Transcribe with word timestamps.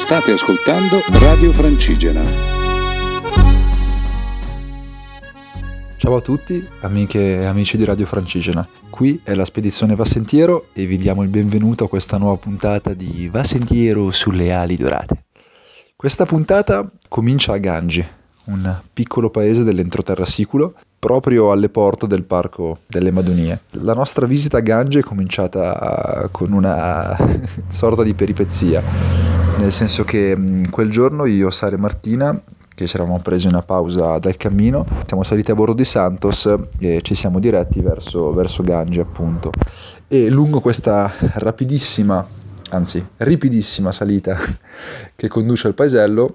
State 0.00 0.32
ascoltando 0.32 0.96
Radio 1.20 1.52
Francigena. 1.52 2.20
Ciao 5.98 6.16
a 6.16 6.20
tutti, 6.20 6.66
amiche 6.80 7.38
e 7.38 7.44
amici 7.44 7.76
di 7.76 7.84
Radio 7.84 8.06
Francigena. 8.06 8.66
Qui 8.88 9.20
è 9.22 9.34
la 9.34 9.44
spedizione 9.44 9.94
Va 9.94 10.04
Sentiero 10.04 10.68
e 10.72 10.86
vi 10.86 10.96
diamo 10.96 11.22
il 11.22 11.28
benvenuto 11.28 11.84
a 11.84 11.88
questa 11.88 12.16
nuova 12.16 12.38
puntata 12.38 12.94
di 12.94 13.28
Va 13.30 13.44
Sentiero 13.44 14.10
sulle 14.10 14.52
ali 14.52 14.74
dorate. 14.74 15.24
Questa 15.94 16.24
puntata 16.24 16.90
comincia 17.06 17.52
a 17.52 17.58
Gangi, 17.58 18.04
un 18.46 18.80
piccolo 18.92 19.30
paese 19.30 19.62
dell'entroterra 19.62 20.24
siculo, 20.24 20.74
proprio 20.98 21.52
alle 21.52 21.68
porte 21.68 22.06
del 22.06 22.24
parco 22.24 22.80
delle 22.86 23.10
Madonie. 23.10 23.60
La 23.72 23.94
nostra 23.94 24.26
visita 24.26 24.56
a 24.56 24.60
Gangi 24.60 24.98
è 24.98 25.02
cominciata 25.02 26.28
con 26.32 26.52
una 26.52 27.16
sorta 27.68 28.02
di 28.02 28.14
peripezia, 28.14 28.82
nel 29.60 29.72
senso 29.72 30.04
che 30.04 30.34
quel 30.70 30.90
giorno 30.90 31.26
io, 31.26 31.50
Sara 31.50 31.76
e 31.76 31.78
Martina, 31.78 32.42
che 32.74 32.86
ci 32.86 32.96
eravamo 32.96 33.20
presi 33.20 33.46
una 33.46 33.60
pausa 33.60 34.18
dal 34.18 34.36
cammino, 34.38 34.86
siamo 35.04 35.22
saliti 35.22 35.50
a 35.50 35.54
bordo 35.54 35.74
di 35.74 35.84
Santos 35.84 36.50
e 36.78 37.02
ci 37.02 37.14
siamo 37.14 37.38
diretti 37.38 37.80
verso, 37.80 38.32
verso 38.32 38.62
Gangi 38.62 39.00
appunto. 39.00 39.52
E 40.08 40.30
lungo 40.30 40.60
questa 40.60 41.12
rapidissima, 41.34 42.26
anzi 42.70 43.06
ripidissima 43.18 43.92
salita 43.92 44.38
che 45.14 45.28
conduce 45.28 45.66
al 45.66 45.74
paesello, 45.74 46.34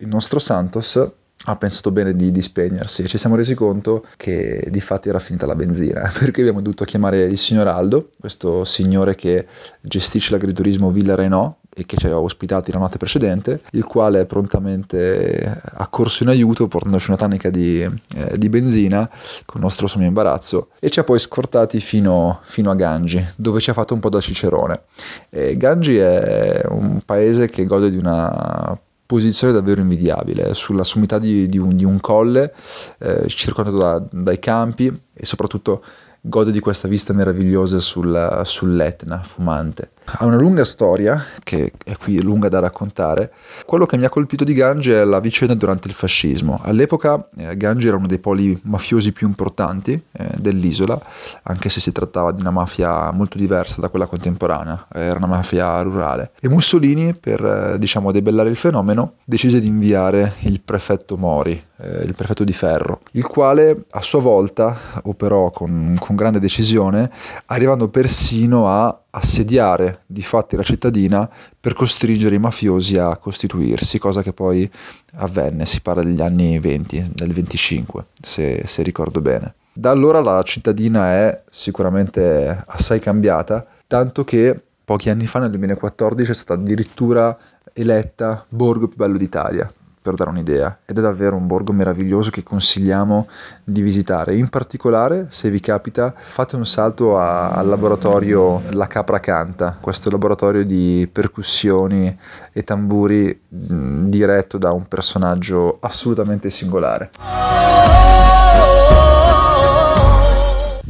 il 0.00 0.08
nostro 0.08 0.40
Santos 0.40 1.00
ha 1.44 1.56
pensato 1.56 1.90
bene 1.90 2.14
di, 2.14 2.30
di, 2.30 2.42
spegnersi 2.42 3.06
ci 3.06 3.18
siamo 3.18 3.36
resi 3.36 3.54
conto 3.54 4.06
che 4.16 4.66
di 4.70 4.80
fatti 4.80 5.08
era 5.08 5.18
finita 5.18 5.46
la 5.46 5.54
benzina, 5.54 6.10
per 6.18 6.28
abbiamo 6.28 6.60
dovuto 6.60 6.84
chiamare 6.84 7.24
il 7.24 7.38
signor 7.38 7.68
Aldo, 7.68 8.10
questo 8.18 8.64
signore 8.64 9.14
che 9.14 9.46
gestisce 9.80 10.32
l'agriturismo 10.32 10.90
Villa 10.90 11.14
Renault 11.14 11.56
e 11.76 11.84
che 11.86 11.96
ci 11.96 12.06
aveva 12.06 12.20
ospitati 12.20 12.70
la 12.70 12.78
notte 12.78 12.98
precedente, 12.98 13.60
il 13.72 13.84
quale 13.84 14.26
prontamente 14.26 15.60
ha 15.62 15.88
corso 15.88 16.22
in 16.22 16.28
aiuto 16.28 16.68
portandoci 16.68 17.10
una 17.10 17.18
tanica 17.18 17.50
di, 17.50 17.82
eh, 17.82 18.38
di 18.38 18.48
benzina 18.48 19.08
con 19.44 19.56
il 19.56 19.62
nostro 19.62 19.88
sommo 19.88 20.04
imbarazzo 20.04 20.68
e 20.78 20.88
ci 20.90 21.00
ha 21.00 21.04
poi 21.04 21.18
scortati 21.18 21.80
fino, 21.80 22.38
fino, 22.44 22.70
a 22.70 22.74
Gangi, 22.76 23.24
dove 23.34 23.60
ci 23.60 23.70
ha 23.70 23.72
fatto 23.72 23.92
un 23.92 24.00
po' 24.00 24.08
da 24.08 24.20
cicerone. 24.20 24.82
E 25.30 25.56
Gangi 25.56 25.96
è 25.96 26.62
un 26.68 27.00
paese 27.04 27.48
che 27.48 27.66
gode 27.66 27.90
di 27.90 27.96
una 27.96 28.78
posizione 29.06 29.52
davvero 29.52 29.80
invidiabile 29.80 30.54
sulla 30.54 30.84
sommità 30.84 31.18
di, 31.18 31.48
di, 31.48 31.58
un, 31.58 31.76
di 31.76 31.84
un, 31.84 32.00
colle 32.00 32.54
eh, 32.98 33.28
circondato 33.28 33.76
da, 33.76 34.04
dai 34.10 34.38
campi 34.38 34.86
e 35.12 35.26
soprattutto 35.26 35.84
gode 36.20 36.50
di 36.50 36.60
questa 36.60 36.88
vista 36.88 37.12
meravigliosa 37.12 37.80
sul, 37.80 38.40
sull'Etna 38.44 39.22
fumante. 39.22 39.90
Ha 40.06 40.26
una 40.26 40.36
lunga 40.36 40.64
storia, 40.64 41.24
che 41.42 41.72
è 41.82 41.96
qui 41.96 42.20
lunga 42.20 42.48
da 42.48 42.60
raccontare. 42.60 43.32
Quello 43.64 43.86
che 43.86 43.96
mi 43.96 44.04
ha 44.04 44.10
colpito 44.10 44.44
di 44.44 44.52
Gangi 44.52 44.90
è 44.90 45.02
la 45.02 45.18
vicenda 45.18 45.54
durante 45.54 45.88
il 45.88 45.94
fascismo. 45.94 46.60
All'epoca 46.62 47.26
eh, 47.36 47.56
Gangi 47.56 47.86
era 47.86 47.96
uno 47.96 48.06
dei 48.06 48.18
poli 48.18 48.58
mafiosi 48.64 49.12
più 49.12 49.26
importanti 49.26 49.92
eh, 50.12 50.26
dell'isola, 50.38 51.00
anche 51.44 51.70
se 51.70 51.80
si 51.80 51.90
trattava 51.90 52.32
di 52.32 52.40
una 52.40 52.50
mafia 52.50 53.10
molto 53.12 53.38
diversa 53.38 53.80
da 53.80 53.88
quella 53.88 54.06
contemporanea, 54.06 54.86
era 54.92 55.16
una 55.16 55.26
mafia 55.26 55.80
rurale. 55.80 56.32
E 56.40 56.48
Mussolini, 56.48 57.14
per 57.14 57.44
eh, 57.44 57.78
diciamo 57.78 58.12
debellare 58.12 58.50
il 58.50 58.56
fenomeno, 58.56 59.14
decise 59.24 59.58
di 59.58 59.66
inviare 59.66 60.34
il 60.40 60.60
prefetto 60.60 61.16
Mori, 61.16 61.60
eh, 61.78 62.04
il 62.04 62.14
prefetto 62.14 62.44
di 62.44 62.52
Ferro, 62.52 63.00
il 63.12 63.26
quale 63.26 63.84
a 63.90 64.00
sua 64.02 64.20
volta 64.20 64.78
operò 65.04 65.50
con, 65.50 65.96
con 65.98 66.14
grande 66.14 66.38
decisione, 66.38 67.10
arrivando 67.46 67.88
persino 67.88 68.68
a 68.68 68.98
assediare 69.16 70.02
di 70.06 70.22
fatti 70.22 70.56
la 70.56 70.62
cittadina 70.62 71.28
per 71.58 71.74
costringere 71.74 72.34
i 72.34 72.38
mafiosi 72.38 72.98
a 72.98 73.16
costituirsi, 73.16 73.98
cosa 73.98 74.22
che 74.22 74.32
poi 74.32 74.68
avvenne, 75.14 75.66
si 75.66 75.80
parla 75.80 76.02
degli 76.02 76.20
anni 76.20 76.58
20, 76.58 77.12
del 77.14 77.32
25, 77.32 78.06
se, 78.20 78.64
se 78.66 78.82
ricordo 78.82 79.20
bene. 79.20 79.54
Da 79.72 79.90
allora 79.90 80.20
la 80.20 80.42
cittadina 80.42 81.12
è 81.12 81.42
sicuramente 81.48 82.64
assai 82.66 83.00
cambiata, 83.00 83.66
tanto 83.86 84.24
che 84.24 84.60
pochi 84.84 85.10
anni 85.10 85.26
fa, 85.26 85.38
nel 85.40 85.50
2014, 85.50 86.30
è 86.30 86.34
stata 86.34 86.60
addirittura 86.60 87.36
eletta 87.72 88.44
Borgo 88.48 88.88
più 88.88 88.96
bello 88.96 89.16
d'Italia, 89.16 89.72
per 90.04 90.16
dare 90.16 90.28
un'idea 90.28 90.80
ed 90.84 90.98
è 90.98 91.00
davvero 91.00 91.34
un 91.34 91.46
borgo 91.46 91.72
meraviglioso 91.72 92.30
che 92.30 92.42
consigliamo 92.42 93.26
di 93.64 93.80
visitare. 93.80 94.36
In 94.36 94.50
particolare, 94.50 95.28
se 95.30 95.48
vi 95.48 95.60
capita, 95.60 96.12
fate 96.14 96.56
un 96.56 96.66
salto 96.66 97.18
a, 97.18 97.52
al 97.52 97.66
laboratorio 97.66 98.60
La 98.72 98.86
Capra 98.86 99.18
Canta, 99.18 99.78
questo 99.80 100.10
laboratorio 100.10 100.62
di 100.62 101.08
percussioni 101.10 102.14
e 102.52 102.64
tamburi 102.64 103.40
mh, 103.48 104.08
diretto 104.10 104.58
da 104.58 104.72
un 104.72 104.86
personaggio 104.86 105.78
assolutamente 105.80 106.50
singolare. 106.50 107.10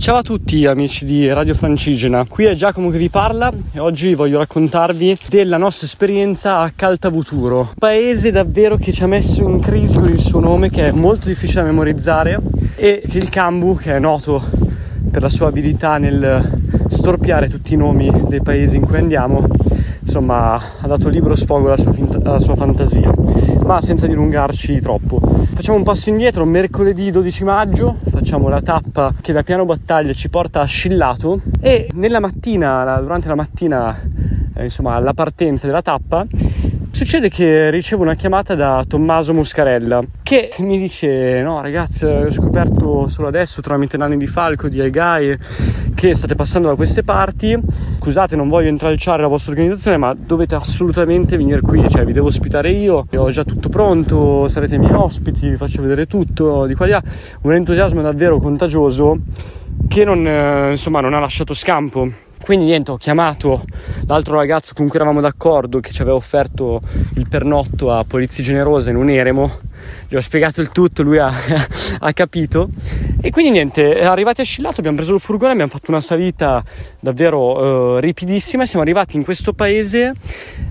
Ciao 0.05 0.17
a 0.17 0.23
tutti 0.23 0.67
amici 0.67 1.07
di 1.07 1.33
Radio 1.33 1.55
Francigena, 1.55 2.27
qui 2.29 2.45
è 2.45 2.53
Giacomo 2.53 2.91
che 2.91 2.99
vi 2.99 3.09
parla 3.09 3.51
e 3.73 3.79
oggi 3.79 4.13
voglio 4.13 4.37
raccontarvi 4.37 5.17
della 5.31 5.57
nostra 5.57 5.87
esperienza 5.87 6.59
a 6.59 6.71
Caltavuturo, 6.77 7.73
paese 7.79 8.31
davvero 8.31 8.77
che 8.77 8.93
ci 8.93 9.03
ha 9.03 9.07
messo 9.07 9.49
in 9.49 9.61
crisi 9.61 9.97
con 9.97 10.11
il 10.11 10.21
suo 10.21 10.41
nome 10.41 10.69
che 10.69 10.89
è 10.89 10.93
molto 10.93 11.29
difficile 11.29 11.63
da 11.63 11.69
memorizzare 11.69 12.39
e 12.77 13.03
che 13.09 13.17
il 13.17 13.31
Cambu, 13.31 13.77
che 13.77 13.97
è 13.97 13.99
noto 13.99 14.45
per 15.11 15.23
la 15.23 15.31
sua 15.31 15.49
abilità 15.49 15.97
nel 15.97 16.51
storpiare 16.87 17.49
tutti 17.49 17.73
i 17.73 17.79
nomi 17.79 18.11
dei 18.29 18.43
paesi 18.43 18.77
in 18.77 18.83
cui 18.83 18.99
andiamo, 18.99 19.47
insomma 20.05 20.55
ha 20.55 20.87
dato 20.87 21.09
libero 21.09 21.35
sfogo 21.35 21.67
alla 21.67 21.77
sua, 21.77 21.93
finta, 21.93 22.19
alla 22.23 22.39
sua 22.39 22.55
fantasia 22.55 23.11
ma 23.65 23.81
senza 23.81 24.07
dilungarci 24.07 24.79
troppo. 24.81 25.19
Facciamo 25.19 25.79
un 25.79 25.85
passo 25.85 26.11
indietro 26.11 26.45
mercoledì 26.45 27.11
12 27.11 27.45
maggio 27.45 27.97
facciamo 28.11 28.49
la 28.49 28.61
tappa 28.61 29.13
che 29.21 29.33
da 29.33 29.43
piano 29.43 29.65
battaglia 29.65 30.13
ci 30.13 30.29
porta 30.29 30.61
a 30.61 30.65
Scillato 30.65 31.41
e 31.61 31.89
nella 31.95 32.21
mattina 32.21 33.01
durante 33.01 33.29
la 33.29 33.35
mattina 33.35 33.99
eh, 34.55 34.65
insomma 34.65 34.95
alla 34.95 35.15
partenza 35.15 35.67
della 35.67 35.83
tappa 35.83 36.27
Succede 36.95 37.29
che 37.29 37.71
ricevo 37.71 38.03
una 38.03 38.15
chiamata 38.15 38.55
da 38.55 38.85
Tommaso 38.87 39.35
Muscarella 39.35 40.01
che 40.23 40.53
mi 40.59 40.79
dice: 40.79 41.43
No, 41.43 41.61
ragazzi, 41.61 42.05
ho 42.05 42.31
scoperto 42.31 43.09
solo 43.09 43.27
adesso 43.27 43.61
tramite 43.61 43.97
Nani 43.97 44.17
di 44.17 44.29
Falco 44.29 44.69
di 44.69 44.81
Aigai 44.81 45.37
che 45.97 46.15
state 46.15 46.37
passando 46.37 46.69
da 46.69 46.77
queste 46.77 47.03
parti. 47.03 47.59
Scusate, 48.01 48.37
non 48.37 48.49
voglio 48.49 48.69
intralciare 48.69 49.23
la 49.23 49.27
vostra 49.27 49.51
organizzazione, 49.51 49.97
ma 49.97 50.15
dovete 50.17 50.55
assolutamente 50.55 51.37
venire 51.37 51.63
qui. 51.63 51.85
Cioè, 51.91 52.05
vi 52.05 52.13
devo 52.13 52.29
ospitare 52.29 52.71
io. 52.71 53.09
Ho 53.13 53.31
già 53.31 53.43
tutto 53.43 53.69
pronto, 53.69 54.47
sarete 54.47 54.77
i 54.77 54.79
miei 54.79 54.95
ospiti, 54.95 55.49
vi 55.49 55.57
faccio 55.57 55.83
vedere 55.83 56.07
tutto 56.07 56.65
di 56.67 56.75
qua 56.75 56.87
di 56.87 56.93
là. 56.93 57.03
Un 57.41 57.55
entusiasmo 57.55 58.03
davvero 58.03 58.39
contagioso 58.39 59.19
che 59.89 60.05
non, 60.05 60.25
eh, 60.25 60.71
insomma, 60.71 61.01
non 61.01 61.13
ha 61.13 61.19
lasciato 61.19 61.55
scampo 61.55 62.09
quindi 62.45 62.67
niente, 62.67 62.91
ho 62.91 62.99
chiamato 62.99 63.65
l'altro 64.05 64.37
ragazzo 64.37 64.75
con 64.75 64.87
cui 64.87 64.97
eravamo 64.97 65.23
d'accordo 65.23 65.81
che 65.81 65.93
ci 65.93 66.03
aveva 66.03 66.17
offerto 66.17 66.83
il 67.15 67.27
pernotto 67.27 67.91
a 67.91 68.05
Polizia 68.05 68.45
Generosa 68.45 68.91
in 68.91 68.97
un 68.97 69.09
eremo, 69.09 69.61
gli 70.09 70.15
ho 70.15 70.21
spiegato 70.21 70.61
il 70.61 70.69
tutto, 70.69 71.03
lui 71.03 71.17
ha, 71.17 71.33
ha 72.01 72.13
capito. 72.13 72.69
E 73.23 73.31
quindi 73.31 73.51
niente, 73.51 73.99
arrivati 74.03 74.43
a 74.43 74.45
Scillato 74.45 74.81
abbiamo 74.81 74.99
preso 74.99 75.15
il 75.15 75.21
furgone, 75.21 75.53
abbiamo 75.53 75.71
fatto 75.71 75.91
una 75.91 76.03
salita 76.03 76.63
davvero 77.01 77.97
eh, 77.97 78.01
ripidissima. 78.03 78.67
Siamo 78.67 78.85
arrivati 78.85 79.17
in 79.17 79.25
questo 79.25 79.55
paese 79.55 80.13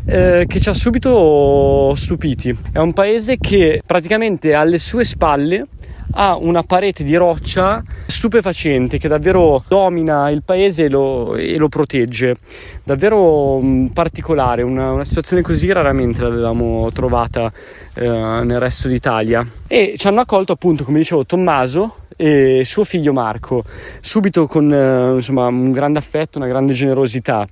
eh, 0.05 0.45
che 0.47 0.59
ci 0.59 0.69
ha 0.69 0.73
subito 0.75 1.95
stupiti. 1.95 2.55
È 2.71 2.77
un 2.77 2.93
paese 2.93 3.37
che 3.37 3.81
praticamente 3.83 4.53
alle 4.53 4.77
sue 4.77 5.03
spalle 5.03 5.65
ha 6.11 6.35
una 6.35 6.61
parete 6.61 7.03
di 7.03 7.15
roccia 7.15 7.81
stupefacente 8.23 8.97
che 8.97 9.09
davvero 9.09 9.61
domina 9.67 10.29
il 10.29 10.43
paese 10.45 10.85
e 10.85 10.89
lo, 10.89 11.35
e 11.35 11.57
lo 11.57 11.67
protegge. 11.67 12.37
Davvero 12.81 13.55
um, 13.55 13.89
particolare, 13.89 14.61
una, 14.61 14.93
una, 14.93 15.03
situazione 15.03 15.41
così 15.41 15.69
raramente 15.73 16.21
l'avevamo 16.21 16.89
trovata 16.93 17.51
eh, 17.95 18.07
nel 18.07 18.59
resto 18.59 18.87
d'Italia. 18.87 19.45
E 19.67 19.95
ci 19.97 20.07
hanno 20.07 20.21
accolto 20.21 20.53
appunto, 20.53 20.85
come 20.85 20.99
dicevo, 20.99 21.25
Tommaso 21.25 21.97
e 22.15 22.61
suo 22.63 22.85
figlio 22.85 23.11
Marco, 23.11 23.65
subito 23.99 24.47
con 24.47 24.71
eh, 24.73 25.15
insomma, 25.15 25.47
un 25.47 25.73
grande 25.73 25.99
affetto, 25.99 26.37
una 26.37 26.47
grande 26.47 26.71
generosità. 26.71 27.45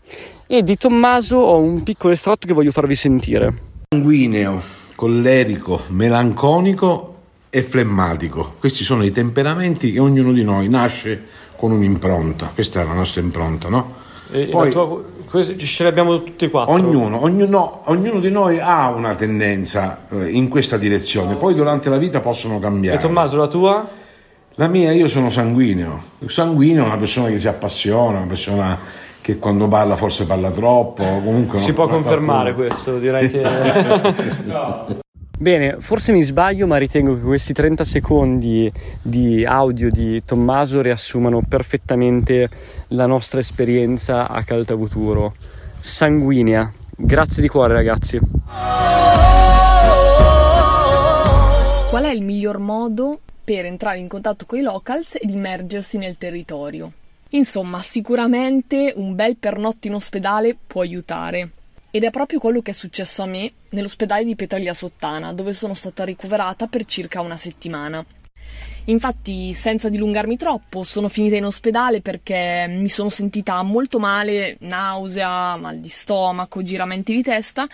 E 0.48 0.64
di 0.64 0.78
Tommaso 0.78 1.36
ho 1.36 1.58
un 1.58 1.84
piccolo 1.84 2.14
estratto 2.14 2.48
che 2.48 2.54
voglio 2.54 2.72
farvi 2.72 2.96
sentire. 2.96 3.54
Sanguineo, 3.90 4.62
collerico, 4.96 5.82
melanconico 5.90 7.11
e 7.54 7.64
flemmatico. 7.64 8.56
Questi 8.58 8.86
sono 8.86 9.04
i 9.04 9.12
temperamenti 9.12 9.92
che 9.92 10.00
ognuno 10.00 10.32
di 10.32 10.44
noi 10.44 10.70
nasce 10.70 11.22
con 11.58 11.72
un'impronta. 11.72 12.52
Questa 12.54 12.82
è 12.82 12.86
la 12.86 12.94
nostra 12.94 13.20
impronta, 13.20 13.68
no? 13.68 13.96
E 14.32 14.46
Poi, 14.46 14.72
tua, 14.72 15.04
ce 15.58 15.84
le 15.84 15.90
abbiamo 15.90 16.24
tutti 16.24 16.46
e 16.46 16.50
quattro. 16.50 16.74
Ognuno, 16.74 17.22
ognuno, 17.22 17.82
ognuno, 17.86 18.22
di 18.22 18.32
noi 18.32 18.60
ha 18.60 18.90
una 18.90 19.16
tendenza 19.16 20.06
eh, 20.10 20.30
in 20.30 20.48
questa 20.48 20.78
direzione, 20.78 21.36
poi 21.36 21.54
durante 21.54 21.90
la 21.90 21.98
vita 21.98 22.22
possono 22.22 22.58
cambiare. 22.58 22.98
E 22.98 23.02
Tommaso, 23.02 23.36
la 23.36 23.48
tua? 23.48 23.90
La 24.56 24.68
mia, 24.68 24.94
io 24.94 25.10
sono 25.10 25.30
sanguineo. 25.30 26.04
Sanguineo 26.28 26.84
è 26.84 26.88
una 26.88 26.98
persona 26.98 27.28
che 27.28 27.38
si 27.38 27.50
appassiona, 27.50 28.20
una 28.20 28.28
persona 28.28 28.80
che 29.20 29.38
quando 29.38 29.68
parla 29.68 29.98
forse 29.98 30.26
parla 30.26 30.52
troppo. 30.52 31.04
Comunque 31.04 31.60
si 31.60 31.74
può 31.74 31.90
confermare 31.90 32.54
qualcuno. 32.54 32.68
questo, 32.68 32.98
direi 33.00 33.30
che. 33.30 33.42
no. 34.48 35.01
Bene, 35.42 35.78
forse 35.80 36.12
mi 36.12 36.22
sbaglio, 36.22 36.68
ma 36.68 36.78
ritengo 36.78 37.16
che 37.16 37.22
questi 37.22 37.52
30 37.52 37.84
secondi 37.84 38.72
di 39.02 39.44
audio 39.44 39.90
di 39.90 40.22
Tommaso 40.24 40.82
riassumano 40.82 41.42
perfettamente 41.42 42.48
la 42.90 43.08
nostra 43.08 43.40
esperienza 43.40 44.30
a 44.30 44.44
Caltabuturo. 44.44 45.34
Sanguinea. 45.80 46.72
Grazie 46.96 47.42
di 47.42 47.48
cuore, 47.48 47.74
ragazzi. 47.74 48.20
Qual 51.90 52.04
è 52.04 52.12
il 52.12 52.22
miglior 52.22 52.60
modo 52.60 53.22
per 53.44 53.66
entrare 53.66 53.98
in 53.98 54.08
contatto 54.08 54.46
con 54.46 54.60
i 54.60 54.62
locals 54.62 55.16
ed 55.20 55.32
immergersi 55.32 55.98
nel 55.98 56.20
territorio? 56.20 56.92
Insomma, 57.30 57.82
sicuramente 57.82 58.94
un 58.96 59.16
bel 59.16 59.38
pernotto 59.38 59.88
in 59.88 59.96
ospedale 59.96 60.56
può 60.68 60.82
aiutare. 60.82 61.50
Ed 61.94 62.06
è 62.06 62.10
proprio 62.10 62.40
quello 62.40 62.62
che 62.62 62.72
è 62.72 62.74
successo 62.74 63.22
a 63.22 63.26
me 63.26 63.52
nell'ospedale 63.72 64.24
di 64.24 64.36
Petraglia 64.36 64.74
Sottana, 64.74 65.34
dove 65.34 65.54
sono 65.54 65.74
stata 65.74 66.06
ricoverata 66.06 66.68
per 66.68 66.86
circa 66.86 67.20
una 67.20 67.36
settimana. 67.36 68.04
Infatti, 68.86 69.54
senza 69.54 69.90
dilungarmi 69.90 70.38
troppo, 70.38 70.84
sono 70.84 71.08
finita 71.08 71.36
in 71.36 71.46
ospedale 71.46 72.02
perché 72.02 72.66
mi 72.68 72.90
sono 72.90 73.10
sentita 73.10 73.62
molto 73.62 74.00
male, 74.00 74.58
nausea, 74.62 75.56
mal 75.56 75.78
di 75.78 75.90
stomaco, 75.90 76.64
giramenti 76.64 77.14
di 77.14 77.22
testa 77.22 77.68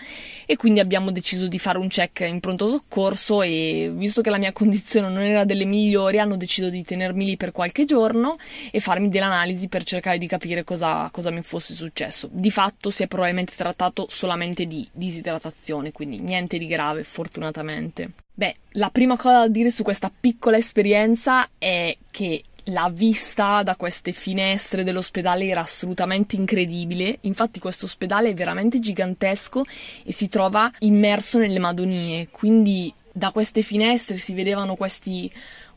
e 0.44 0.56
quindi 0.56 0.80
abbiamo 0.80 1.10
deciso 1.10 1.48
di 1.48 1.58
fare 1.58 1.78
un 1.78 1.88
check 1.88 2.20
in 2.20 2.40
pronto 2.40 2.66
soccorso 2.66 3.40
e 3.40 3.90
visto 3.94 4.20
che 4.20 4.28
la 4.28 4.38
mia 4.38 4.52
condizione 4.52 5.08
non 5.08 5.22
era 5.22 5.44
delle 5.44 5.64
migliori, 5.64 6.18
hanno 6.18 6.36
deciso 6.36 6.68
di 6.68 6.84
tenermi 6.84 7.24
lì 7.24 7.36
per 7.36 7.52
qualche 7.52 7.86
giorno 7.86 8.36
e 8.70 8.78
farmi 8.78 9.08
delle 9.08 9.24
analisi 9.24 9.68
per 9.68 9.84
cercare 9.84 10.18
di 10.18 10.26
capire 10.26 10.62
cosa, 10.62 11.08
cosa 11.10 11.30
mi 11.30 11.42
fosse 11.42 11.72
successo. 11.72 12.28
Di 12.30 12.50
fatto 12.50 12.90
si 12.90 13.02
è 13.02 13.06
probabilmente 13.06 13.54
trattato 13.56 14.06
solamente 14.10 14.66
di 14.66 14.86
disidratazione, 14.92 15.90
quindi 15.90 16.18
niente 16.20 16.58
di 16.58 16.66
grave, 16.66 17.02
fortunatamente. 17.02 18.27
Beh, 18.38 18.54
la 18.74 18.90
prima 18.90 19.16
cosa 19.16 19.38
da 19.40 19.48
dire 19.48 19.68
su 19.68 19.82
questa 19.82 20.12
piccola 20.14 20.56
esperienza 20.56 21.48
è 21.58 21.96
che 22.08 22.44
la 22.66 22.88
vista 22.88 23.64
da 23.64 23.74
queste 23.74 24.12
finestre 24.12 24.84
dell'ospedale 24.84 25.46
era 25.46 25.62
assolutamente 25.62 26.36
incredibile. 26.36 27.18
Infatti, 27.22 27.58
questo 27.58 27.86
ospedale 27.86 28.28
è 28.28 28.34
veramente 28.34 28.78
gigantesco 28.78 29.64
e 30.04 30.12
si 30.12 30.28
trova 30.28 30.70
immerso 30.78 31.38
nelle 31.38 31.58
Madonie. 31.58 32.28
Quindi, 32.30 32.94
da 33.10 33.32
queste 33.32 33.62
finestre 33.62 34.18
si 34.18 34.34
vedevano 34.34 34.76
questi 34.76 35.28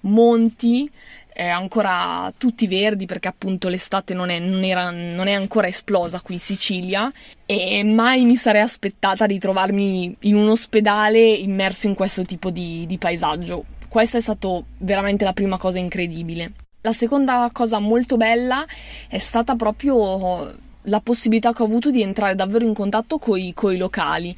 monti 0.02 0.88
eh, 1.34 1.48
ancora 1.48 2.32
tutti 2.38 2.68
verdi 2.68 3.06
perché 3.06 3.28
appunto 3.28 3.70
l'estate 3.70 4.14
non 4.14 4.30
è, 4.30 4.40
non, 4.40 4.64
era, 4.64 4.92
non 4.92 5.28
è, 5.28 5.34
ancora 5.34 5.68
esplosa 5.68 6.20
qui 6.20 6.36
in 6.36 6.40
Sicilia 6.40 7.12
e 7.46 7.84
mai 7.84 8.26
mi 8.26 8.36
sarei 8.36 8.62
aspettata 8.62 9.26
di 9.26 9.40
trovarmi 9.40 10.16
in 10.22 10.36
un 10.36 10.50
ospedale 10.50 11.20
immerso 11.20 11.88
in 11.88 11.96
questo 11.96 12.24
tipo 12.24 12.50
di, 12.50 12.86
di 12.86 12.98
paesaggio. 12.98 13.66
Questa 13.88 14.18
è 14.18 14.22
stata 14.22 14.62
veramente 14.78 15.24
la 15.24 15.34
prima 15.34 15.58
cosa 15.58 15.80
incredibile. 15.80 16.52
La 16.82 16.94
seconda 16.94 17.50
cosa 17.54 17.80
molto 17.80 18.18
bella 18.18 18.66
è 19.08 19.18
stata 19.18 19.56
proprio 19.56 20.70
la 20.86 21.00
possibilità 21.00 21.54
che 21.54 21.62
ho 21.62 21.66
avuto 21.66 21.92
di 21.92 22.02
entrare 22.02 22.34
davvero 22.34 22.66
in 22.66 22.74
contatto 22.74 23.20
con 23.20 23.38
i 23.38 23.54
locali 23.78 24.36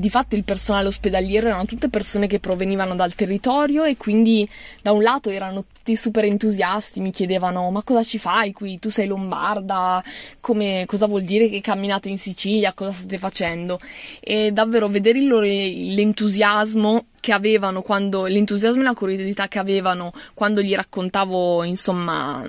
di 0.00 0.08
fatto 0.08 0.34
il 0.34 0.44
personale 0.44 0.88
ospedaliero 0.88 1.48
erano 1.48 1.66
tutte 1.66 1.90
persone 1.90 2.26
che 2.26 2.40
provenivano 2.40 2.94
dal 2.94 3.14
territorio 3.14 3.84
e 3.84 3.98
quindi 3.98 4.48
da 4.80 4.92
un 4.92 5.02
lato 5.02 5.28
erano 5.28 5.66
tutti 5.70 5.94
super 5.94 6.24
entusiasti, 6.24 7.00
mi 7.00 7.10
chiedevano 7.10 7.70
ma 7.70 7.82
cosa 7.82 8.02
ci 8.02 8.18
fai 8.18 8.52
qui, 8.52 8.78
tu 8.78 8.88
sei 8.88 9.06
lombarda, 9.06 10.02
come, 10.40 10.84
cosa 10.86 11.06
vuol 11.06 11.22
dire 11.22 11.50
che 11.50 11.60
camminate 11.60 12.08
in 12.08 12.16
Sicilia, 12.16 12.72
cosa 12.72 12.92
state 12.92 13.18
facendo? 13.18 13.78
E 14.20 14.52
davvero 14.52 14.88
vedere 14.88 15.18
il 15.18 15.26
loro, 15.26 15.44
l'entusiasmo 15.44 17.04
che 17.20 17.32
avevano 17.32 17.82
quando 17.82 18.24
l'entusiasmo 18.24 18.80
e 18.80 18.84
la 18.84 18.94
curiosità 18.94 19.48
che 19.48 19.58
avevano 19.58 20.12
quando 20.32 20.62
gli 20.62 20.74
raccontavo 20.74 21.62
insomma 21.64 22.42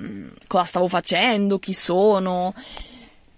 cosa 0.46 0.64
stavo 0.64 0.88
facendo, 0.88 1.58
chi 1.58 1.74
sono 1.74 2.54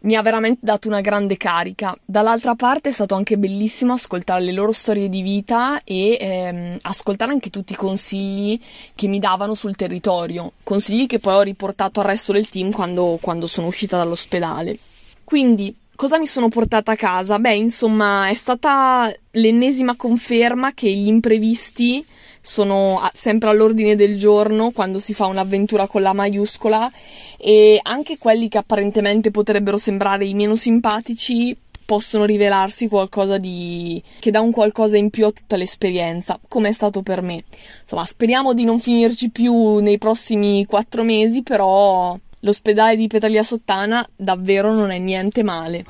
mi 0.05 0.17
ha 0.17 0.23
veramente 0.23 0.61
dato 0.63 0.89
una 0.89 1.01
grande 1.01 1.37
carica. 1.37 1.97
Dall'altra 2.05 2.55
parte 2.55 2.91
è 2.91 2.93
stato 2.93 3.15
anche 3.15 3.37
bellissimo 3.37 3.95
ascoltare 3.95 4.43
le 4.43 4.53
loro 4.53 4.73
storie 4.73 5.09
di 5.09 5.23
vita 5.23 5.83
e 5.85 6.17
ehm, 6.21 6.79
ascoltare 6.83 7.33
anche 7.33 7.51
tutti 7.51 7.73
i 7.73 7.77
consigli 7.77 8.59
che 8.95 9.07
mi 9.07 9.19
davano 9.19 9.55
sul 9.55 9.77
territorio, 9.77 10.53
consigli 10.63 11.07
che 11.07 11.19
poi 11.19 11.35
ho 11.35 11.43
riportato 11.43 12.01
al 12.01 12.07
resto 12.07 12.33
del 12.33 12.49
team 12.49 12.71
quando, 12.71 13.19
quando 13.21 13.47
sono 13.47 13.67
uscita 13.67 13.97
dall'ospedale. 13.97 14.79
Quindi, 15.25 15.75
cosa 15.97 16.19
mi 16.19 16.27
sono 16.27 16.49
portata 16.49 16.93
a 16.93 16.97
casa? 16.97 17.39
Beh, 17.39 17.55
insomma, 17.55 18.29
è 18.29 18.35
stata 18.35 19.13
l'ennesima 19.33 19.97
conferma 19.97 20.75
che 20.75 20.93
gli 20.93 21.09
imprevisti 21.09 22.05
sono 22.47 23.01
sempre 23.15 23.49
all'ordine 23.49 23.97
del 23.97 24.19
giorno 24.19 24.71
quando 24.71 24.99
si 24.99 25.15
fa 25.15 25.25
un'avventura 25.25 25.87
con 25.87 26.03
la 26.03 26.13
maiuscola 26.13 26.93
e 27.39 27.81
anche 27.83 28.19
quelli 28.19 28.51
che 28.51 28.59
apparentemente 28.59 29.31
potrebbero 29.31 29.79
sembrare 29.79 30.27
i 30.27 30.35
meno 30.35 30.55
simpatici 30.55 31.57
possono 31.87 32.27
rivelarsi 32.27 32.87
qualcosa 32.87 33.39
di 33.39 34.03
che 34.21 34.31
dà 34.31 34.41
un 34.41 34.51
qualcosa 34.51 34.99
in 34.99 35.09
più 35.09 35.25
a 35.25 35.33
tutta 35.33 35.57
l'esperienza, 35.57 36.39
come 36.47 36.69
è 36.69 36.73
stato 36.73 37.01
per 37.01 37.23
me. 37.23 37.45
Insomma, 37.83 38.05
speriamo 38.05 38.53
di 38.53 38.65
non 38.65 38.79
finirci 38.79 39.31
più 39.31 39.79
nei 39.79 39.97
prossimi 39.97 40.67
quattro 40.67 41.03
mesi, 41.03 41.43
però 41.43 42.17
l'ospedale 42.41 42.97
di 42.97 43.07
Petaglia 43.07 43.43
Sottana 43.43 44.07
davvero 44.15 44.71
non 44.73 44.91
è 44.91 44.99
niente 44.99 45.43
male. 45.43 45.85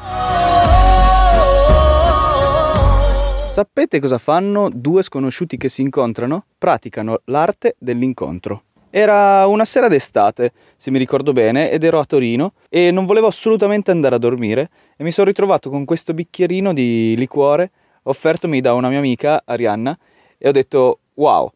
Sapete 3.55 4.01
cosa 4.01 4.19
fanno 4.19 4.69
due 4.69 5.05
sconosciuti 5.05 5.57
che 5.57 5.69
si 5.69 5.81
incontrano? 5.81 6.47
Praticano 6.59 7.21
l'arte 7.27 7.77
dell'incontro. 7.79 8.65
Era 8.91 9.47
una 9.47 9.65
sera 9.65 9.87
d'estate, 9.87 10.51
se 10.77 10.91
mi 10.91 10.99
ricordo 10.99 11.33
bene, 11.33 11.71
ed 11.71 11.85
ero 11.85 12.01
a 12.01 12.05
Torino 12.05 12.55
e 12.69 12.91
non 12.91 13.07
volevo 13.07 13.29
assolutamente 13.29 13.93
andare 13.93 14.17
a 14.17 14.19
dormire 14.19 14.71
e 14.97 15.05
mi 15.05 15.13
sono 15.13 15.29
ritrovato 15.29 15.71
con 15.71 15.85
questo 15.85 16.15
bicchierino 16.15 16.73
di 16.73 17.15
liquore 17.17 17.71
offertomi 18.03 18.61
da 18.61 18.75
una 18.75 18.89
mia 18.89 18.99
amica, 18.99 19.41
Arianna, 19.45 19.97
e 20.37 20.49
ho 20.49 20.53
detto 20.53 20.99
wow, 21.15 21.49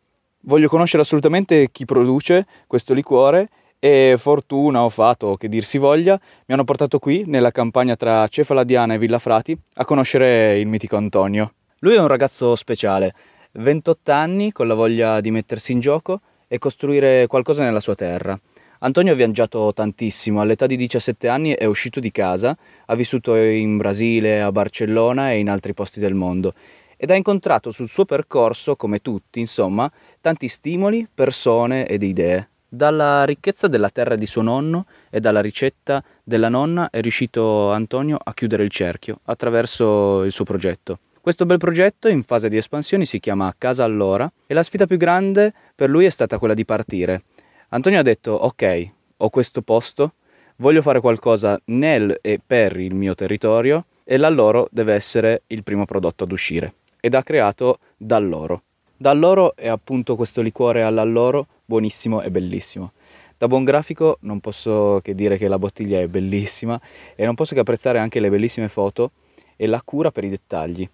voglio 0.43 0.69
conoscere 0.69 1.03
assolutamente 1.03 1.69
chi 1.73 1.85
produce 1.85 2.47
questo 2.69 2.95
liquore 2.95 3.49
e 3.81 4.15
fortuna 4.19 4.85
o 4.85 4.89
fatto 4.89 5.35
che 5.35 5.49
dir 5.49 5.65
si 5.65 5.79
voglia 5.79 6.17
mi 6.47 6.55
hanno 6.55 6.63
portato 6.63 7.01
qui 7.01 7.25
nella 7.27 7.51
campagna 7.51 7.97
tra 7.97 8.29
Cefaladiana 8.29 8.95
e 8.95 8.99
Villafrati 8.99 9.59
a 9.75 9.85
conoscere 9.85 10.61
il 10.61 10.69
mitico 10.69 10.95
Antonio. 10.95 11.55
Lui 11.81 11.95
è 11.95 12.01
un 12.01 12.09
ragazzo 12.09 12.57
speciale, 12.57 13.15
28 13.53 14.11
anni 14.11 14.51
con 14.51 14.67
la 14.67 14.75
voglia 14.75 15.21
di 15.21 15.31
mettersi 15.31 15.71
in 15.71 15.79
gioco 15.79 16.21
e 16.49 16.59
costruire 16.59 17.29
qualcosa 17.29 17.63
nella 17.63 17.79
sua 17.79 17.95
terra. 17.95 18.37
Antonio 18.81 19.13
ha 19.13 19.17
viaggiato 19.17 19.73
tantissimo, 19.73 20.41
all'età 20.41 20.67
di 20.67 20.75
17 20.75 21.29
anni 21.29 21.53
è 21.53 21.67
uscito 21.67 22.01
di 22.01 22.11
casa, 22.11 22.57
ha 22.85 22.95
vissuto 22.97 23.37
in 23.37 23.77
Brasile, 23.77 24.43
a 24.43 24.51
Barcellona 24.51 25.31
e 25.31 25.39
in 25.39 25.49
altri 25.49 25.73
posti 25.73 26.01
del 26.01 26.15
mondo 26.15 26.53
ed 26.97 27.13
ha 27.13 27.15
incontrato 27.15 27.71
sul 27.71 27.89
suo 27.89 28.05
percorso, 28.05 28.75
come 28.75 28.99
tutti, 28.99 29.39
insomma, 29.39 29.89
tanti 30.21 30.49
stimoli, 30.49 31.07
persone 31.15 31.87
ed 31.87 32.03
idee. 32.03 32.49
Dalla 32.69 33.23
ricchezza 33.23 33.69
della 33.69 33.89
terra 33.89 34.17
di 34.17 34.27
suo 34.27 34.43
nonno 34.43 34.87
e 35.11 35.21
dalla 35.21 35.41
ricetta 35.41 36.03
della 36.25 36.49
nonna 36.49 36.91
è 36.91 37.01
riuscito 37.01 37.71
Antonio 37.71 38.19
a 38.21 38.35
chiudere 38.35 38.65
il 38.65 38.71
cerchio 38.71 39.21
attraverso 39.27 40.25
il 40.25 40.33
suo 40.33 40.45
progetto. 40.45 40.99
Questo 41.29 41.45
bel 41.45 41.59
progetto 41.59 42.09
in 42.09 42.23
fase 42.23 42.49
di 42.49 42.57
espansione 42.57 43.05
si 43.05 43.21
chiama 43.21 43.55
Casa 43.59 43.85
Allora 43.85 44.33
e 44.47 44.55
la 44.55 44.63
sfida 44.63 44.87
più 44.87 44.97
grande 44.97 45.53
per 45.75 45.91
lui 45.91 46.07
è 46.07 46.09
stata 46.09 46.39
quella 46.39 46.55
di 46.55 46.65
partire. 46.65 47.25
Antonio 47.69 47.99
ha 47.99 48.03
detto 48.03 48.31
ok, 48.33 48.91
ho 49.19 49.29
questo 49.29 49.61
posto, 49.61 50.15
voglio 50.57 50.81
fare 50.81 51.01
qualcosa 51.01 51.61
nel 51.67 52.19
e 52.23 52.41
per 52.43 52.81
il 52.81 52.95
mio 52.95 53.15
territorio 53.15 53.85
e 54.05 54.17
l'alloro 54.17 54.69
deve 54.71 54.95
essere 54.95 55.43
il 55.49 55.63
primo 55.65 55.85
prodotto 55.85 56.25
ad 56.25 56.33
uscire 56.33 56.77
ed 56.99 57.13
ha 57.13 57.23
creato 57.23 57.79
Dall'oro. 57.99 58.63
Dall'oro 58.97 59.55
è 59.55 59.69
appunto 59.69 60.17
questo 60.17 60.41
liquore 60.41 60.83
all'alloro 60.83 61.47
buonissimo 61.67 62.23
e 62.23 62.31
bellissimo. 62.31 62.93
Da 63.37 63.49
buon 63.49 63.65
grafico 63.65 64.17
non 64.21 64.41
posso 64.41 65.01
che 65.03 65.15
dire 65.15 65.37
che 65.37 65.47
la 65.47 65.59
bottiglia 65.59 66.01
è 66.01 66.07
bellissima 66.09 66.81
e 67.15 67.27
non 67.27 67.35
posso 67.35 67.53
che 67.53 67.61
apprezzare 67.61 67.99
anche 67.99 68.19
le 68.19 68.31
bellissime 68.31 68.69
foto 68.69 69.11
e 69.57 69.67
la 69.67 69.83
cura 69.85 70.11
per 70.11 70.25
i 70.25 70.31
dettagli 70.31 70.89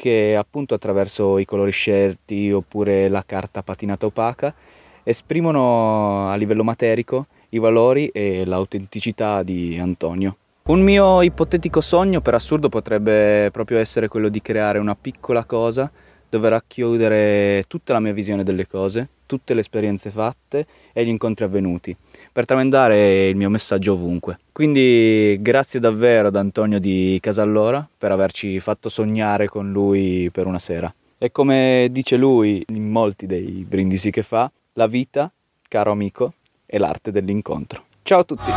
che 0.00 0.34
appunto 0.34 0.72
attraverso 0.72 1.36
i 1.36 1.44
colori 1.44 1.72
scelti 1.72 2.50
oppure 2.50 3.10
la 3.10 3.22
carta 3.26 3.62
patinata 3.62 4.06
opaca 4.06 4.54
esprimono 5.02 6.30
a 6.30 6.36
livello 6.36 6.64
materico 6.64 7.26
i 7.50 7.58
valori 7.58 8.06
e 8.08 8.46
l'autenticità 8.46 9.42
di 9.42 9.78
Antonio. 9.78 10.36
Un 10.68 10.80
mio 10.80 11.20
ipotetico 11.20 11.82
sogno 11.82 12.22
per 12.22 12.32
assurdo 12.32 12.70
potrebbe 12.70 13.50
proprio 13.52 13.76
essere 13.76 14.08
quello 14.08 14.30
di 14.30 14.40
creare 14.40 14.78
una 14.78 14.94
piccola 14.94 15.44
cosa 15.44 15.90
dove 16.30 16.48
racchiudere 16.48 17.64
tutta 17.68 17.92
la 17.92 18.00
mia 18.00 18.12
visione 18.12 18.44
delle 18.44 18.66
cose, 18.66 19.08
tutte 19.26 19.52
le 19.52 19.60
esperienze 19.60 20.10
fatte 20.10 20.66
e 20.92 21.04
gli 21.04 21.08
incontri 21.08 21.44
avvenuti, 21.44 21.94
per 22.32 22.46
tramandare 22.46 23.28
il 23.28 23.36
mio 23.36 23.50
messaggio 23.50 23.92
ovunque. 23.92 24.38
Quindi 24.52 25.36
grazie 25.40 25.80
davvero 25.80 26.28
ad 26.28 26.36
Antonio 26.36 26.78
di 26.78 27.18
Casallora 27.20 27.86
per 27.98 28.12
averci 28.12 28.58
fatto 28.60 28.88
sognare 28.88 29.48
con 29.48 29.70
lui 29.70 30.30
per 30.30 30.46
una 30.46 30.58
sera. 30.58 30.92
E 31.18 31.30
come 31.30 31.88
dice 31.90 32.16
lui 32.16 32.64
in 32.68 32.88
molti 32.88 33.26
dei 33.26 33.66
brindisi 33.68 34.10
che 34.10 34.22
fa, 34.22 34.50
la 34.74 34.86
vita, 34.86 35.30
caro 35.68 35.90
amico, 35.90 36.32
è 36.64 36.78
l'arte 36.78 37.10
dell'incontro. 37.10 37.82
Ciao 38.02 38.20
a 38.20 38.24
tutti! 38.24 38.50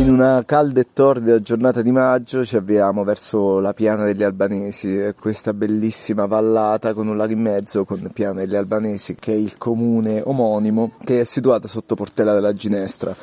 In 0.00 0.08
una 0.08 0.42
calda 0.46 0.80
e 0.80 0.86
torrida 0.94 1.38
giornata 1.40 1.82
di 1.82 1.92
maggio 1.92 2.42
ci 2.46 2.56
avviamo 2.56 3.04
verso 3.04 3.60
la 3.60 3.74
Piana 3.74 4.04
degli 4.04 4.22
Albanesi, 4.22 5.12
questa 5.20 5.52
bellissima 5.52 6.24
vallata 6.24 6.94
con 6.94 7.06
un 7.06 7.18
lago 7.18 7.34
in 7.34 7.42
mezzo 7.42 7.84
con 7.84 8.10
Piana 8.10 8.40
degli 8.40 8.56
Albanesi 8.56 9.14
che 9.14 9.34
è 9.34 9.36
il 9.36 9.58
comune 9.58 10.22
omonimo 10.24 10.92
che 11.04 11.20
è 11.20 11.24
situato 11.24 11.68
sotto 11.68 11.96
Portella 11.96 12.32
della 12.32 12.54
Ginestra. 12.54 13.14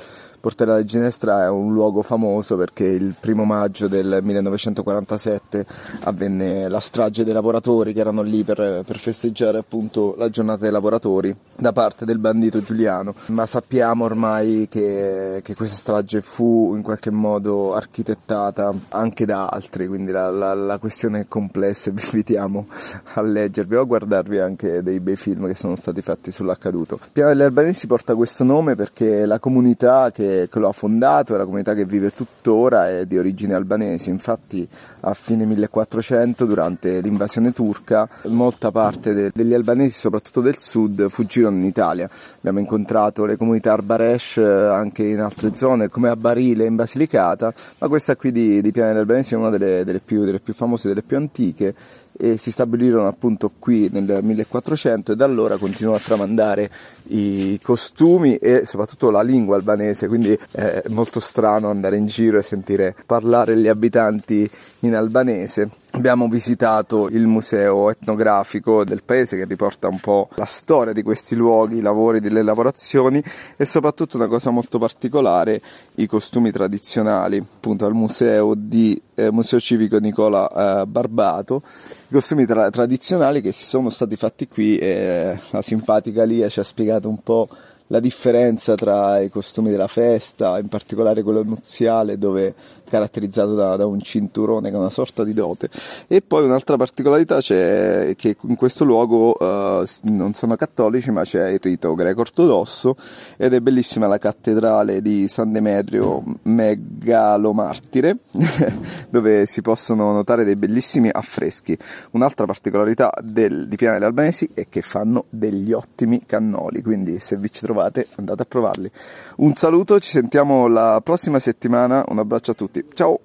Portella 0.47 0.75
della 0.75 0.85
Ginestra 0.85 1.43
è 1.43 1.49
un 1.49 1.73
luogo 1.73 2.01
famoso 2.01 2.55
perché 2.55 2.85
il 2.85 3.15
primo 3.19 3.43
maggio 3.43 3.89
del 3.89 4.19
1947 4.21 5.65
avvenne 6.03 6.69
la 6.69 6.79
strage 6.79 7.25
dei 7.25 7.33
lavoratori 7.33 7.91
che 7.91 7.99
erano 7.99 8.21
lì 8.21 8.45
per, 8.45 8.83
per 8.85 8.97
festeggiare 8.97 9.57
appunto 9.57 10.15
la 10.17 10.29
giornata 10.29 10.61
dei 10.61 10.71
lavoratori 10.71 11.35
da 11.57 11.73
parte 11.73 12.05
del 12.05 12.19
bandito 12.19 12.61
Giuliano, 12.61 13.13
ma 13.29 13.45
sappiamo 13.45 14.05
ormai 14.05 14.67
che, 14.69 15.41
che 15.43 15.53
questa 15.53 15.75
strage 15.75 16.21
fu 16.21 16.73
in 16.75 16.81
qualche 16.81 17.11
modo 17.11 17.73
architettata 17.73 18.73
anche 18.89 19.25
da 19.25 19.47
altri, 19.47 19.87
quindi 19.87 20.11
la, 20.11 20.29
la, 20.29 20.53
la 20.53 20.77
questione 20.77 21.21
è 21.21 21.25
complessa 21.27 21.89
e 21.89 21.93
vi 21.93 22.03
invitiamo 22.05 22.67
a 23.15 23.21
leggervi 23.21 23.75
o 23.75 23.81
a 23.81 23.83
guardarvi 23.83 24.39
anche 24.39 24.81
dei 24.81 25.01
bei 25.01 25.17
film 25.17 25.47
che 25.47 25.55
sono 25.55 25.75
stati 25.75 26.01
fatti 26.01 26.31
sull'accaduto. 26.31 26.99
Piana 27.11 27.33
degli 27.33 27.41
Albanesi 27.41 27.85
porta 27.85 28.15
questo 28.15 28.45
nome 28.45 28.75
perché 28.75 29.25
la 29.25 29.39
comunità 29.39 30.09
che 30.11 30.36
che, 30.49 30.59
lo 30.59 30.69
ha 30.69 30.71
fondato, 30.71 31.33
è 31.33 31.37
la 31.37 31.45
comunità 31.45 31.73
che 31.73 31.85
vive 31.85 32.13
tuttora, 32.13 32.89
è 32.89 33.05
di 33.05 33.17
origine 33.17 33.55
albanese, 33.55 34.09
infatti 34.09 34.67
a 35.01 35.13
fine 35.13 35.45
1400 35.45 36.45
durante 36.45 37.01
l'invasione 37.01 37.51
turca 37.51 38.07
molta 38.25 38.71
parte 38.71 39.13
de- 39.13 39.31
degli 39.33 39.53
albanesi, 39.53 39.99
soprattutto 39.99 40.41
del 40.41 40.59
sud, 40.59 41.09
fuggirono 41.09 41.57
in 41.57 41.65
Italia. 41.65 42.09
Abbiamo 42.37 42.59
incontrato 42.59 43.25
le 43.25 43.37
comunità 43.37 43.73
Arbaresh 43.73 44.37
eh, 44.37 44.43
anche 44.43 45.03
in 45.03 45.19
altre 45.19 45.53
zone 45.53 45.87
come 45.87 46.09
a 46.09 46.15
Barile 46.15 46.65
in 46.65 46.75
Basilicata, 46.75 47.53
ma 47.79 47.87
questa 47.87 48.15
qui 48.15 48.31
di, 48.31 48.61
di 48.61 48.71
Piana 48.71 48.89
degli 48.89 48.99
Albanesi 48.99 49.33
è 49.33 49.37
una 49.37 49.49
delle, 49.49 49.83
delle, 49.83 49.99
più, 49.99 50.23
delle 50.23 50.39
più 50.39 50.53
famose, 50.53 50.87
delle 50.87 51.03
più 51.03 51.17
antiche 51.17 51.73
e 52.19 52.37
si 52.37 52.51
stabilirono 52.51 53.07
appunto 53.07 53.51
qui 53.59 53.89
nel 53.91 54.19
1400 54.23 55.11
e 55.11 55.15
da 55.15 55.25
allora 55.25 55.57
continuano 55.57 55.97
a 55.97 56.01
tramandare 56.01 56.69
i 57.09 57.59
costumi 57.61 58.37
e 58.37 58.65
soprattutto 58.65 59.11
la 59.11 59.21
lingua 59.21 59.55
albanese, 59.55 60.07
quindi 60.17 60.39
è 60.51 60.83
molto 60.87 61.19
strano 61.19 61.69
andare 61.69 61.97
in 61.97 62.07
giro 62.07 62.39
e 62.39 62.41
sentire 62.41 62.95
parlare 63.05 63.55
gli 63.55 63.67
abitanti 63.67 64.49
in 64.79 64.95
albanese. 64.95 65.69
Abbiamo 65.91 66.27
visitato 66.27 67.07
il 67.07 67.27
museo 67.27 67.89
etnografico 67.89 68.83
del 68.83 69.03
paese 69.03 69.37
che 69.37 69.45
riporta 69.45 69.87
un 69.87 69.99
po' 69.99 70.29
la 70.35 70.45
storia 70.45 70.93
di 70.93 71.01
questi 71.01 71.35
luoghi, 71.35 71.77
i 71.77 71.81
lavori, 71.81 72.19
delle 72.19 72.41
lavorazioni 72.41 73.23
e 73.55 73.65
soprattutto 73.65 74.17
una 74.17 74.27
cosa 74.27 74.49
molto 74.49 74.79
particolare, 74.79 75.61
i 75.95 76.07
costumi 76.07 76.51
tradizionali, 76.51 77.37
appunto 77.37 77.85
al 77.85 77.93
museo, 77.93 78.53
di, 78.55 78.99
eh, 79.15 79.31
museo 79.31 79.59
civico 79.59 79.97
Nicola 79.97 80.81
eh, 80.81 80.85
Barbato, 80.85 81.61
i 82.09 82.13
costumi 82.13 82.45
tra- 82.45 82.69
tradizionali 82.69 83.41
che 83.41 83.51
sono 83.51 83.89
stati 83.89 84.15
fatti 84.15 84.47
qui 84.47 84.77
e 84.77 85.39
la 85.49 85.61
simpatica 85.61 86.23
Lia 86.23 86.49
ci 86.49 86.59
ha 86.59 86.63
spiegato 86.63 87.07
un 87.07 87.19
po' 87.19 87.47
la 87.87 87.99
differenza 87.99 88.75
tra 88.75 89.19
i 89.19 89.29
costumi 89.29 89.71
della 89.71 89.87
festa, 89.87 90.59
in 90.59 90.67
particolare 90.67 91.23
quello 91.23 91.43
nuziale 91.43 92.17
dove 92.17 92.53
caratterizzato 92.87 93.53
da, 93.53 93.75
da, 93.75 93.85
un 93.85 93.99
cinturone 94.01 94.69
che 94.69 94.75
è 94.75 94.79
una 94.79 94.89
sorta 94.89 95.23
di 95.23 95.33
dote. 95.33 95.69
E 96.07 96.21
poi 96.21 96.45
un'altra 96.45 96.77
particolarità 96.77 97.39
c'è 97.39 98.13
che 98.15 98.37
in 98.39 98.55
questo 98.55 98.85
luogo 98.85 99.35
uh, 99.37 99.85
non 100.03 100.33
sono 100.33 100.55
cattolici, 100.55 101.11
ma 101.11 101.23
c'è 101.23 101.49
il 101.49 101.59
rito 101.61 101.93
greco-ortodosso 101.95 102.95
ed 103.35 103.53
è 103.53 103.59
bellissima 103.59 104.07
la 104.07 104.17
cattedrale 104.17 105.01
di 105.01 105.27
San 105.27 105.51
Demetrio 105.51 106.23
Megalomartire, 106.43 108.17
dove 109.09 109.45
si 109.45 109.61
possono 109.61 110.13
notare 110.13 110.45
dei 110.45 110.55
bellissimi 110.55 111.09
affreschi. 111.11 111.77
Un'altra 112.11 112.45
particolarità 112.45 113.11
del, 113.21 113.67
di 113.67 113.75
Piana 113.75 113.95
degli 113.95 114.05
Albanesi 114.05 114.49
è 114.53 114.67
che 114.69 114.81
fanno 114.81 115.25
degli 115.29 115.73
ottimi 115.73 116.23
cannoli, 116.25 116.81
quindi 116.81 117.19
se 117.19 117.35
vi 117.35 117.51
ci 117.51 117.61
trovate 117.61 117.76
andate 117.81 118.41
a 118.41 118.45
provarli. 118.45 118.89
Un 119.37 119.53
saluto, 119.55 119.99
ci 119.99 120.09
sentiamo 120.09 120.67
la 120.67 121.01
prossima 121.03 121.39
settimana, 121.39 122.03
un 122.09 122.19
abbraccio 122.19 122.51
a 122.51 122.55
tutti. 122.55 122.85
Ciao! 122.93 123.21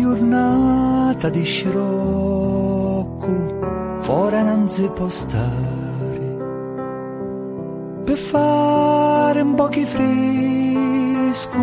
Giornata 0.00 1.28
di 1.28 1.44
scirocco, 1.44 3.32
fuori 4.00 4.42
non 4.42 4.68
si 4.68 4.88
può 4.94 5.08
stare, 5.08 6.36
per 8.04 8.16
fare 8.16 9.40
un 9.40 9.54
po' 9.54 9.68
di 9.68 9.84
fresco, 9.84 11.58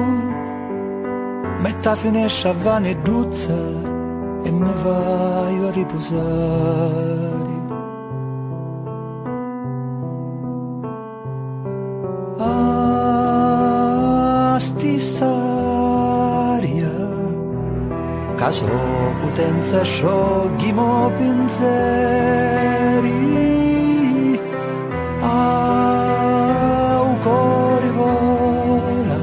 metta 1.59 1.95
finestra 1.95 2.49
a 2.49 2.53
vana 2.53 2.93
druzza 2.93 3.53
e 4.43 4.51
mi 4.51 4.71
vai 4.83 5.67
a 5.67 5.71
riposare. 5.71 7.60
Caso 18.51 18.67
potenza 19.21 19.81
scioghi 19.81 20.73
mo 20.73 21.09
pensieri 21.17 21.69
au 25.21 27.17
cuore 27.23 27.89
vola 27.91 29.19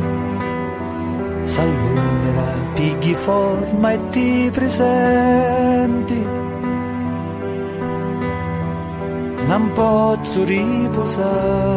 s'allunga 1.45 2.43
pigli 2.73 3.13
forma 3.13 3.93
e 3.93 4.09
ti 4.09 4.51
presenti. 4.51 6.27
Non 9.47 9.73
posso 9.75 10.45
riposare 10.45 11.69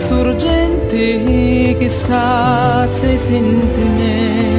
sorgente 0.00 1.76
che 1.78 1.88
sa 1.88 2.86
i 2.86 3.18
sentimenti. 3.18 4.57